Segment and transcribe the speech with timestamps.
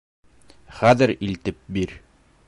[0.79, 1.95] —Хәҙер илтеп бир.